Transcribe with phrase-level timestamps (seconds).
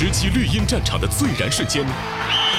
[0.00, 1.84] 直击绿茵战场的最燃瞬间，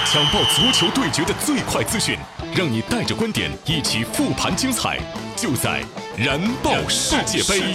[0.05, 2.15] 抢爆足球对决的最快资讯，
[2.55, 4.99] 让你带着观点一起复盘精彩，
[5.35, 5.83] 就在
[6.15, 7.73] 燃爆世界杯。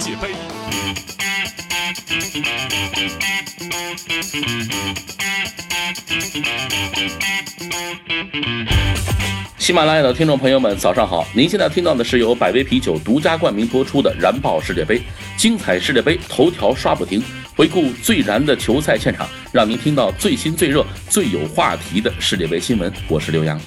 [9.59, 11.27] 喜马拉雅的听众朋友们，早上好！
[11.33, 14.99] 您现在听到的是由百威啤酒独家冠名播出的《燃爆世界杯》，
[15.35, 17.21] 精彩世界杯头条刷不停，
[17.57, 22.93] 回顾最燃的球赛现场，让您听到最新最热、最有话题的世界杯新闻。
[23.07, 23.59] 我是刘洋。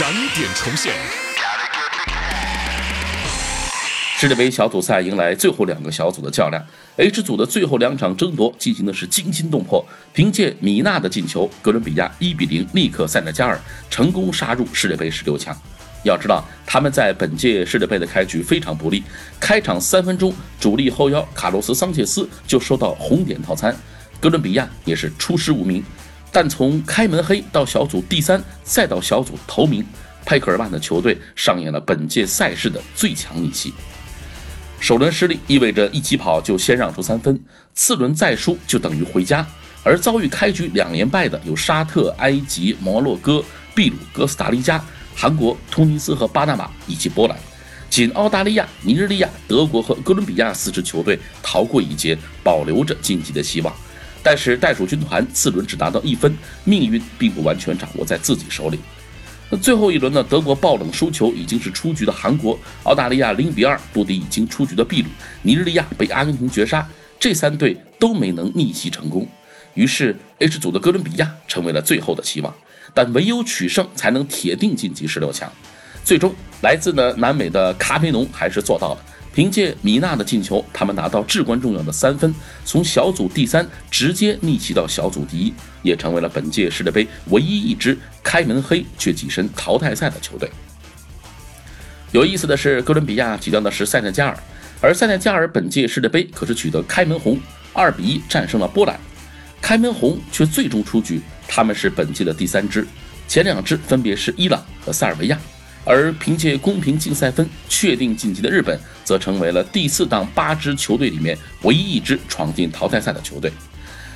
[0.00, 0.92] 燃点重现。
[4.18, 6.60] 世界杯小组赛迎来最后两个小组的较量
[6.96, 9.86] ，H 组的最后两场争夺进行的是惊心动魄。
[10.12, 13.56] 凭借米娜的进球，哥伦比亚1比0力克塞内加尔，
[13.88, 15.56] 成功杀入世界杯十六强。
[16.02, 19.02] 要知道，他们在本届世界杯的开局非常不利，
[19.38, 23.76] 开场三分钟，主力后腰卡洛斯·桑切斯就收到红点套餐，
[24.20, 25.82] 哥伦比亚也是出师无名。
[26.32, 29.84] 但从开门黑到小组第三，再到小组头名，
[30.24, 33.72] 佩克尔曼的球队上演了本届赛事的最强逆袭。
[34.80, 37.38] 首轮失利意味着一起跑就先让出三分，
[37.74, 39.46] 次轮再输就等于回家。
[39.84, 44.82] 而遭遇开局两连败的有沙特、埃及、摩洛哥、秘鲁、哥斯达黎加、
[45.14, 47.38] 韩国、突尼斯和巴拿马以及波兰。
[47.90, 53.74] 仅澳大利亚、尼日利亚、德国和哥伦比亚四支球队逃过一劫，保留着晋级的希望。
[54.22, 58.78] 但是袋鼠军团次轮只拿到一分，命运并不完全掌握在自己手里。
[59.50, 60.24] 那最后一轮呢？
[60.26, 65.08] 德国爆冷输球，已经是出局的韩国；澳大利亚零比二不敌已经出局的秘鲁；
[65.42, 66.88] 尼日利亚被阿根廷绝杀，
[67.20, 69.28] 这三队都没能逆袭成功。
[69.74, 72.54] 于是 H 组的哥伦比亚成为了最后的希望，
[72.92, 75.50] 但唯有取胜才能铁定晋级十六强。
[76.04, 79.00] 最终，来自呢南美的卡梅隆还是做到了。
[79.34, 82.34] 凭借米娜的进球，他们拿到至关重要的三分，
[82.66, 90.50] 从小组第三直接逆袭到小组第一，也成为了本届世界杯唯一一支开门黑却跻身淘汰赛的球队。
[92.10, 94.38] 有意思的是，哥伦比亚挤掉的是塞内加尔，
[94.82, 97.40] 而塞内加尔本届世界杯可是取得开门红，
[97.72, 99.00] 二比一战胜了波兰，
[99.62, 102.86] 开门红却最终出局，他们是本届的第三支，
[103.28, 105.38] 前两支分别是伊朗和塞尔维亚。
[105.84, 113.52] 而凭借公平竞赛分确定晋级的日本，则成为了第四档八支球队里面唯一一支闯进淘汰赛的球队。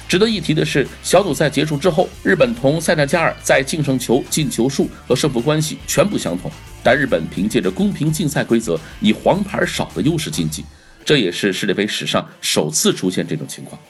[0.09, 6.49] 值得一提的是，小组赛结束之后，日本同塞内加尔在净胜球、进球数和胜负关系全部相同，
[6.83, 10.65] 但日本凭借着公平竞赛规则，以黄牌少的优势晋级，
[11.05, 13.81] 这也是世界杯史上首次出现这种情况。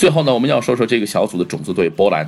[0.00, 2.26] 最后呢，我们要说说这个小组的种子队波兰。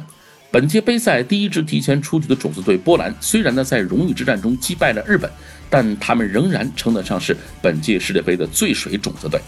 [0.50, 5.31] 本届杯赛第一支提前出局的种子队波兰，虽然呢在荣誉之战中击败了日本，
[5.71, 9.41] 但他们仍然称得上是本届世界杯的最水种子队。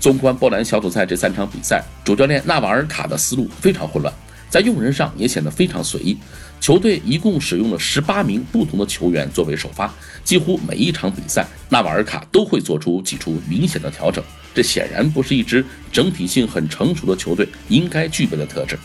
[0.00, 4.12] 纵观波兰小组赛这三场比赛，主教练纳瓦尔卡的思路非常混乱，
[4.50, 6.18] 在用人上也显得非常随意。
[6.64, 9.94] 球队一共使用了十八名不同的球员作为首发，
[10.24, 14.24] 几乎每一场比赛，纳瓦尔卡都会做出几处明显的调整。
[14.54, 18.78] 这显然不是一支整体性很成熟的球队应该具备的特质。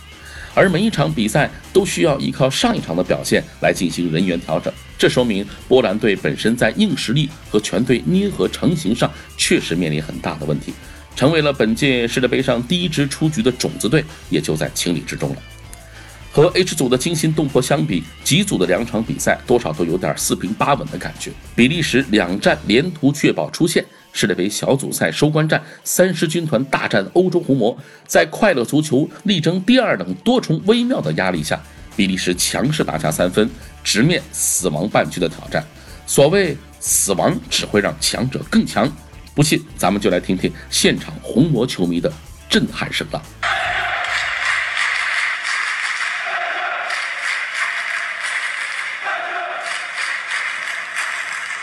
[0.54, 10.74] 而每一场比赛都需要依靠上一场的表现来进行人员调整，这说明波兰队本身在硬实力和全队捏合成型上确实面临很大的问题，
[11.16, 15.38] 成为了本届世界杯上第一支出局的种子队，也就在情理之中了。
[16.32, 21.32] 和 H 组的惊心动魄相比，G 组的两场比赛多少都有点四平八稳的感觉。
[21.56, 23.86] 比利时两战连图确保出线。
[24.12, 31.62] 世界杯小组赛收官战，三狮军团大战欧洲红魔，在快乐足球力争第二等多重微妙的压力下，
[31.96, 33.48] 比利时强势拿下三分，
[33.84, 35.64] 直面死亡半区的挑战。
[36.08, 38.92] 所谓死亡只会让强者更强，
[39.36, 42.12] 不信咱们就来听听现场红魔球迷的
[42.50, 43.22] 震撼声浪。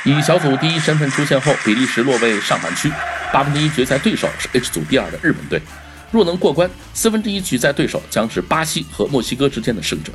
[0.06, 2.88] 以小组第一身份出现后，比利时落位上半区，
[3.32, 5.60] 八分之一决赛对手是 H 组第二的日本队。
[6.12, 10.12] 若能过关，四分之一决赛对手将是巴西和墨西哥之间的胜者。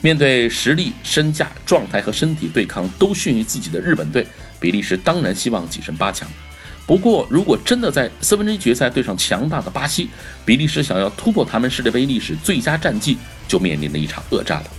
[0.00, 4.26] 面对实力、身价、状态和身体对抗都逊于自己的日本队，
[4.58, 6.28] 比利时当然希望跻身八强。
[6.84, 10.10] 不过，如果真的在四分之一决赛对上强大的巴西，
[10.44, 13.16] 比利时想要突破他们世界杯历史最佳战绩，
[13.46, 14.70] 就面临了一场恶战了。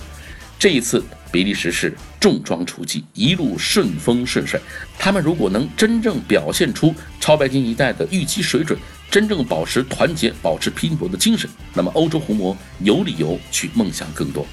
[0.61, 1.03] 这一次。
[1.31, 4.59] 比利时是重装出击，一路顺风顺水。
[4.99, 8.77] 他们如果能真正表现出超白金一代的预期水准，
[9.09, 14.45] 真正保持团结、保持拼搏的精神，那么欧洲红魔有理由去梦想更多。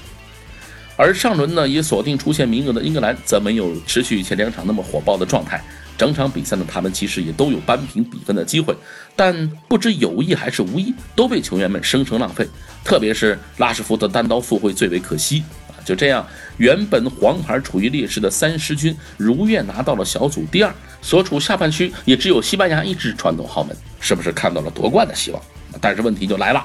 [0.95, 5.61] 而上轮呢，也锁定出线名额的英格兰，则没有持续前两场那么火爆的状态。
[5.97, 8.73] 整场比赛呢，他们其实也都有扳平比分的机会，
[9.17, 12.47] 但不知有意还是无意，都被球员们生生浪费。
[12.85, 15.43] 特别是拉什福德单刀赴会最为可惜！
[15.85, 16.25] 就这样，
[16.57, 25.41] 原本黄牌处于劣势的三狮军如愿拿到了小组第二，所处下半区也只有西班牙一支传统豪门，是不是看到了夺冠的希望？
[25.79, 26.63] 但是问题就来了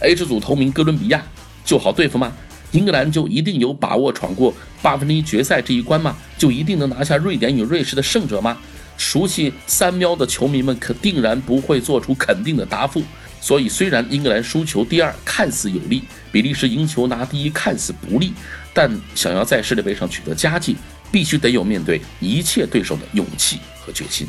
[0.00, 1.22] ，H 组头名哥伦比亚
[1.64, 2.32] 就好对付吗？
[2.72, 4.52] 英格兰就一定有把握闯过
[4.82, 6.16] 八分之一决赛这一关吗？
[6.36, 8.56] 就一定能拿下瑞典与瑞士的胜者吗？
[8.96, 13.02] 熟悉三喵的球迷们可定然不会做出肯定的答复。
[13.44, 18.32] 所以，虽然英格兰输球第二看似有利，比利时赢球拿第一看似不利，
[18.72, 20.78] 但想要在世界杯上取得佳绩，
[21.12, 24.26] 必须得有面对一切对手的勇气和决心。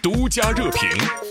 [0.00, 1.27] 独家热评。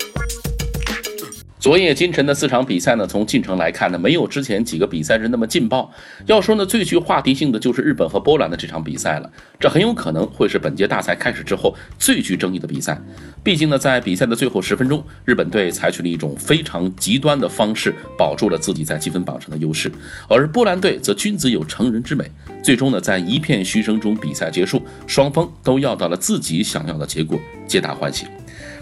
[1.67, 5.91] 昨夜今晨的四场比赛呢，从进程来看呢，没有之前几个比赛日那么劲爆。
[6.25, 9.29] 要说呢，最具话题性的就是日本和波兰的这场比赛了。
[9.59, 12.97] 这很有可能会是本届大赛开始之后最具争议的比赛。
[13.43, 19.91] 毕竟呢，在比赛的最后十分钟，日本队采取了一种非常极端的方式，保住了自己在积分榜上的优势，
[20.29, 22.31] 而波兰队则君子有成人之美，
[22.63, 27.37] 最终呢，在一片嘘声中比赛结束，双方都要到了自己想要的结果，
[27.67, 28.25] 皆大欢喜。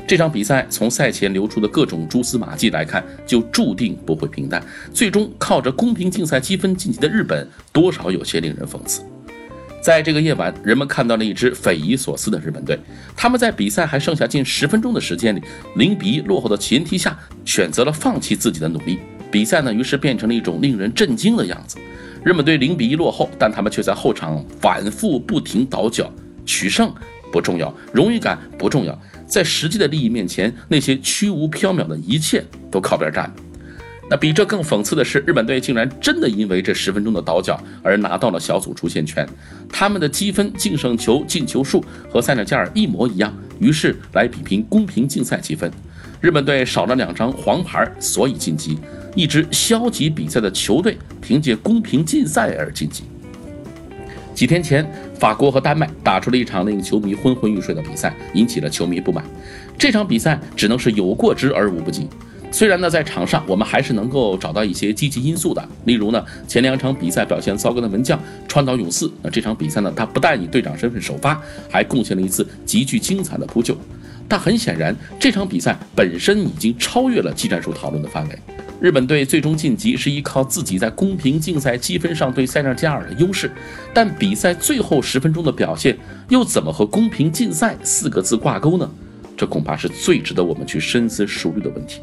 [0.07, 4.63] 这场比赛从赛前流出的各种蛛丝马迹来看，就注定不会平淡。
[4.93, 9.01] 最终靠着公平竞赛积分晋级的日本，多少有些令人讽刺。
[9.81, 12.79] 在这个夜晚，人们看到了一支匪夷所思的日本队。
[13.15, 15.41] 他们在比赛还剩下近十分钟的时间里，
[15.75, 18.99] 零比一落后的前提下，选择了放弃自己的努力。
[19.31, 21.77] 比赛呢，于是变成了一种令人震惊的样子。
[22.23, 26.11] 日本队零比一落后，但他们却在后场反复不停倒脚
[26.45, 26.93] 取胜。
[27.31, 33.33] 不重要，荣誉感不重要，在实际的利益面前，那些虚无缥缈的一切都靠边站。
[34.07, 39.27] 那比这更讽刺的是，日本队竟然真的因为这十分钟的倒脚而拿到了小组出线权。
[39.67, 45.71] 他们的积分、净胜球、进球数和塞内加尔一模一样，于是来比拼公平竞赛积分。
[46.21, 48.77] 日本队少了两张黄牌，所以晋级。
[49.15, 53.05] 一支消极比赛的球队凭借公平竞赛而晋级。
[54.35, 54.85] 几天前，
[55.17, 59.23] 法国和丹麦打出了一场令球迷昏昏欲睡的比赛，引起了球迷不满。
[59.77, 62.05] 这场比赛只能是有过之而无不及。
[62.51, 73.77] 虽然呢，在场上我们还是能够找到一些积极因素的，例如呢，前两场比赛表现糟糕的门将川岛永嗣，那这场比赛呢，他不但以队长身份首发，还贡献了一次极具精彩的扑救。
[74.27, 78.39] 但很显然，这场比赛本身已经超越了技战术讨论的范围。
[78.81, 83.49] 日本队最终晋级是依靠自己在公平竞赛积分上对塞内加尔的优势，
[83.93, 85.97] 但比赛最后十分钟的表现
[86.29, 88.89] 又怎么和公平竞赛四个字挂钩呢？
[89.37, 92.01] 这恐怕是最值得我们去深思熟虑的问题。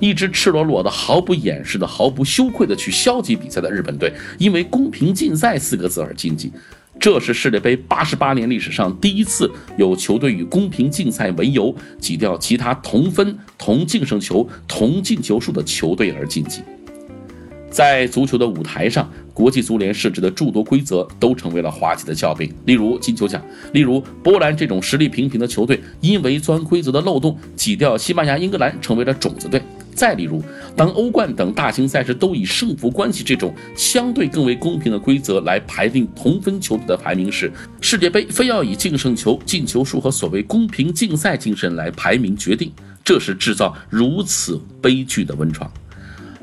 [0.00, 6.52] 一支赤裸裸的、毫不掩饰的、毫不羞愧的去消极比赛的日本队，因为公平竞赛四个字而晋级。
[7.00, 16.60] 这是世界杯八十八年历史上第一次有球队以公平竞赛为由挤掉其他同分、同净胜球、同进球数的球队而晋级。
[17.70, 23.40] 在足球的舞台上，国际足联设置的诸多规则都成为了滑稽的笑柄，例如金球奖，
[23.72, 29.62] 例如波兰这种实力平平的球队因为钻规则的漏洞挤掉西班牙、英格兰，成为了种子队。
[29.98, 30.40] 再例如，
[30.76, 37.50] 当欧冠等大型赛事都以胜负关系这种相对更为公平的规则来排定同分球队的排名时，
[37.80, 42.72] 世界杯非要以净胜球、进球数和所谓公平竞赛精神来排名决定，
[43.04, 45.68] 这是制造如此悲剧的温床。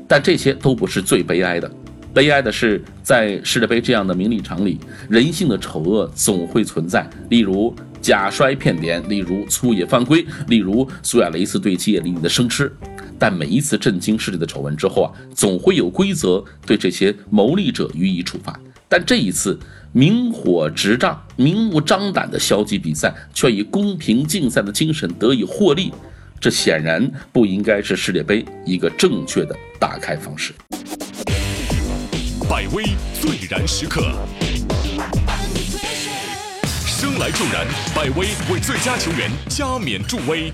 [0.06, 1.68] 但这些都不是最悲哀的，
[2.12, 4.78] 悲哀的是在世界杯这样的名利场里，
[5.08, 12.70] 人性的丑恶总会存在，例如假摔骗点，例如粗野犯规，例如苏亚雷斯对基耶利尼的生吃。
[13.18, 18.58] 但每一次震惊世界的丑闻之后啊，总会有规则对这些牟利者予以处罚。
[18.88, 19.58] 但这一次
[19.92, 25.92] 明火执仗、明目张胆的消极比赛，却以公平竞赛的精神得以获利，
[26.40, 30.52] 这显然不应该是世界杯一个正确的打开方式。
[32.48, 32.84] 百威
[33.20, 34.12] 最燃时刻，
[36.86, 40.52] 生来助燃，百威为最佳球员加冕助威。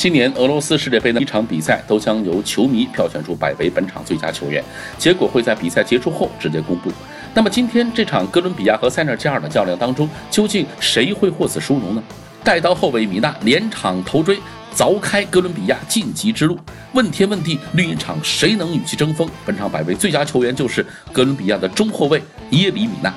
[0.00, 4.64] 今年俄罗斯世界杯的一场比赛都将由球迷票选出百位本场最佳球员，
[4.96, 6.90] 结果会在比赛结束后直接公布。
[7.34, 12.02] 那么今天这场哥伦比亚和塞内加尔的较量当中，究竟谁会获此殊荣呢？
[12.42, 14.38] 带刀后卫米纳连场头锥，
[14.74, 16.58] 凿开哥伦比亚晋级之路。
[16.94, 19.28] 问天问地，绿茵场谁能与其争锋？
[19.44, 23.12] 本场百位最佳球员就是哥伦比亚的中后卫耶里米纳，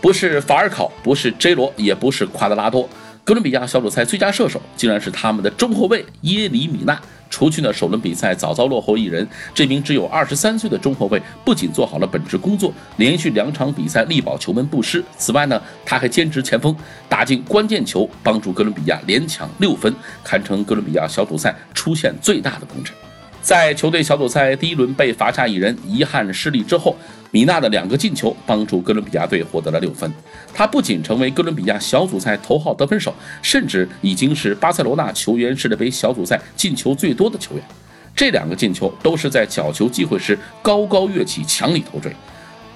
[0.00, 2.88] 不是法尔考，不是 J 罗，也不是夸德拉多。
[3.30, 15.00] 哥伦比亚小组赛最佳射手竟然是他们的中后卫耶里米纳，除去呢首轮比赛早早落后一人，这名只有二十三岁的中后卫不仅做好了本职工作，连续两场比赛力保球门不失。
[15.16, 16.74] 此外呢，他还兼职前锋，
[17.08, 19.94] 打进关键球，帮助哥伦比亚连抢六分，
[20.24, 22.92] 堪称哥伦比亚小组赛出现最大的功臣。
[23.40, 26.96] 在球队小组赛第一轮被罚下一人，遗憾失利之后，
[27.32, 30.12] 米娜的两个进球帮助哥伦比亚队获得了六分。
[30.52, 37.64] 他不仅成为哥伦比亚小组赛头号得分手，甚至已经是巴塞罗那球员世界杯小组赛进球最多的球员。
[38.16, 42.12] 这两个进球都是在角球机会时高高跃起，强力头坠。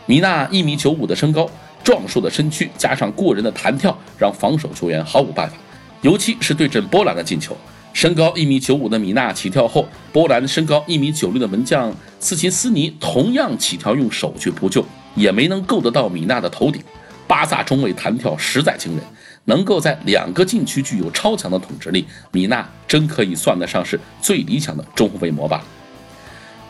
[0.06, 1.50] 米娜一米九五的身高、
[1.82, 5.56] 壮硕的身躯，加上过人的弹跳，让防守球员毫无办法。
[6.02, 7.56] 尤其是对阵波兰的进球。
[7.94, 14.84] 身高一米九五的米娜起跳后，波兰身高一米九六的门将斯琴斯尼同样起跳用手去扑救，
[15.14, 16.82] 也没能够得到米娜的头顶。
[17.28, 19.02] 巴萨中卫弹跳实在惊人，
[19.44, 25.60] 能够在两个禁区具有超强的统治力，米娜真可以算得上是最理想的中后卫模板。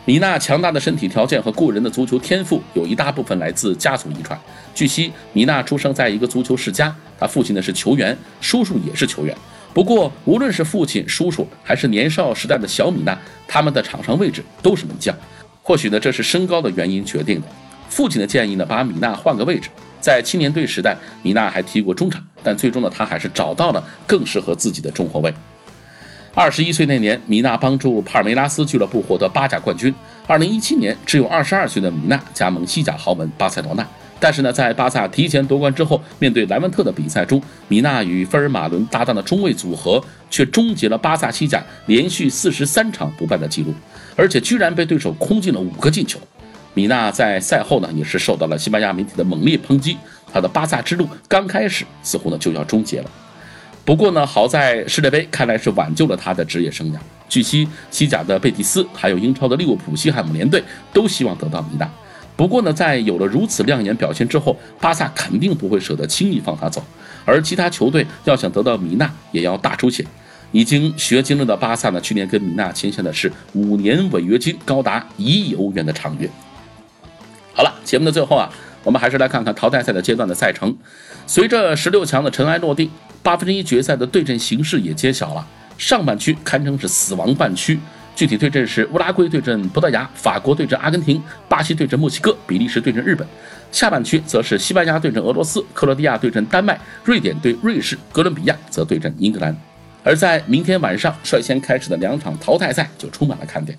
[0.05, 4.39] 米娜强大的身体条件和过人的足球天赋，有一大部分来自家族遗传。
[4.75, 9.35] 据悉，米娜出生在一个足球世家，他父亲呢是球员，叔叔也是球员。
[9.75, 15.13] 不过，无论是父亲、叔叔，还是年少时代的小米娜，他们的场上位置都是门将。
[15.61, 17.47] 或许呢，这是身高的原因决定的。
[17.89, 19.67] 父亲的建议呢，把米娜换个位置。
[19.99, 25.33] 在青年队时代，米娜还踢过中场，但最终呢，他还是找到了更适合自己的中后卫。
[26.33, 29.93] 二十一岁那年，米娜帮助帕尔梅拉斯俱乐部获得巴甲冠军。
[30.25, 33.85] 二零一七年，只有二十二岁的米娜加盟西甲豪门巴塞罗那。
[34.19, 43.73] 但是呢，在巴萨提前夺冠之后，面对莱万特的比赛中，米纳与菲尔马伦搭档的中卫组合却终结了巴萨西甲连续四十三场不败的记录，
[44.15, 46.19] 而且居然被对手空进了五个进球。
[46.73, 49.97] 米纳在赛后呢，也是受到了西班牙媒体的猛烈抨击，
[50.31, 53.11] 他的巴萨之路刚开始似乎呢就要终结了。
[53.83, 56.97] 不过呢，好在世界杯看来是挽救了他的职业生涯。
[57.29, 61.89] 据悉，西甲的贝蒂斯还有英超的利物浦、西汉姆联队都希望得到米纳。
[62.35, 66.83] 不过呢，在有了如此亮眼表现之后，巴萨肯定不会舍得轻易放他走，
[67.23, 70.05] 而其他球队要想得到米纳，也要大出血。
[70.51, 76.29] 已经学精了的巴萨呢，去年跟米纳签下的是五年违约金高达一亿欧元的长约。
[77.53, 78.49] 好了，节目的最后啊，
[78.83, 80.75] 我们还是来看看淘汰赛的阶段的赛程。
[81.25, 82.89] 随着十六强的尘埃落定，
[83.23, 85.45] 八分之一决赛的对阵形势也揭晓了。
[85.77, 87.79] 上半区堪称是死亡半区。
[88.15, 93.27] 具体对阵是乌拉圭对阵葡萄牙，法国对阵阿根廷，巴西对阵墨西哥，比利时对阵日本。
[93.71, 99.55] 下半区则是西班牙对阵俄罗斯，克罗地亚对阵丹麦，瑞典对瑞士，哥伦比亚则对阵英格兰。
[100.01, 103.77] 而在明天晚上率先开始的两场淘汰赛就充满了看点。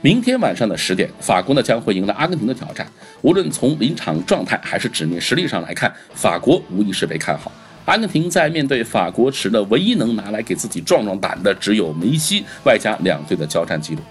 [0.00, 2.86] 明天晚上的十点，法国呢将会迎来阿根廷的挑战。
[3.22, 7.52] 无论从临场状态还是纸面实力上来看，法国无疑是被看好。
[7.88, 14.02] 阿根廷在面对法国时的唯一能拿来给自己壮壮胆的，只有梅西，外加两队的交战记录。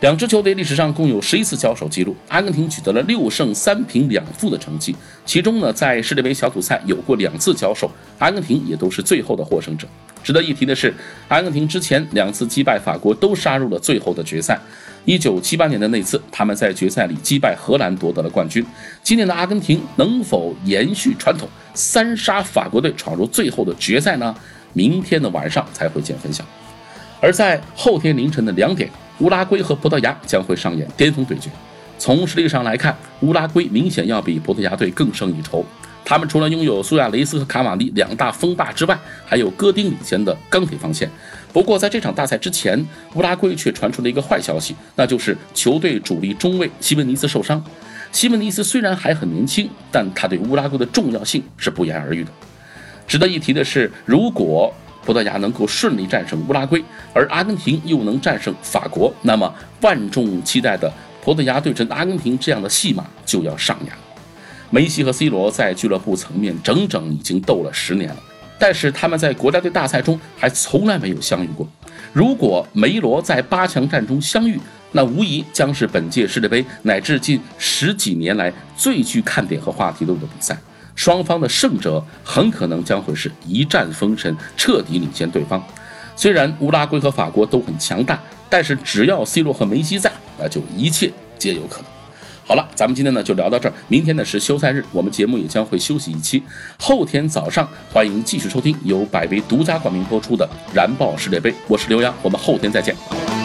[0.00, 4.96] 两支球队历史上共有十一次交手记录，阿根廷取得了六胜三平两负的成绩。
[5.24, 7.88] 其中呢，在世界杯小组赛有过两次交手，
[8.18, 9.86] 阿根廷也都是最后的获胜者。
[10.24, 10.92] 值得一提的是，
[11.28, 14.58] 阿根廷之前两次击败法国都杀入了最后的决赛。
[15.08, 18.62] 一九七八年的那次，他们在决赛里击败荷兰夺得了冠军。
[19.02, 24.36] 今年的阿根廷能否延续传统，三杀法国队闯入最后的决赛呢？
[24.74, 26.44] 明天的晚上才会见分晓。
[27.22, 31.48] 而在后天凌晨的两点，乌拉圭和葡萄牙将会上演巅峰对决。
[31.98, 35.64] 从实力上来看，乌拉圭明显要比葡萄牙队更胜一筹。
[36.08, 41.06] 他们除了拥有苏亚雷斯和卡瓦尼两大锋霸之外，还有戈丁领衔的钢铁防线。
[41.52, 47.62] 不过，在这场大赛之前，乌拉圭却传出了一个坏消息，那就是球队主力中卫西门尼斯受伤。
[48.10, 52.30] 西门尼斯虽然还很年轻，但他对乌拉圭的重要性是不言而喻的。
[53.06, 54.72] 值得一提的是，如果
[55.04, 60.90] 葡萄牙能够顺利战胜乌拉圭，而阿根廷又能战胜法国，那么万众期待的
[61.22, 63.98] 葡萄牙对阵阿根廷这样的戏码就要上演了。
[64.70, 68.16] 梅西和 C 罗在俱乐部层面整整已经斗了十年了，
[68.58, 71.66] 但是他们在国家队大赛中还从来没有相遇过。
[72.12, 74.60] 如果梅罗在八强战中相遇，
[74.92, 80.58] 那无疑将是本届世界杯乃至近十几年来最具看点和话题度的比赛。
[80.94, 85.62] 双方的胜者很可能将会是一战封神，彻底领先对方。
[86.16, 88.20] 虽然乌拉圭和法国都很强大，
[88.50, 91.97] 但是只要 C 罗和梅西在，那就一切皆有可能。
[92.48, 93.74] 好了，咱们今天呢就聊到这儿。
[93.88, 96.42] 明天呢是休赛日，我们节目也将会休息一期。
[96.78, 103.37] 后天早上欢迎继续收听由百威独家冠名播出的《燃爆世界杯》，我是刘洋，我们后天再见。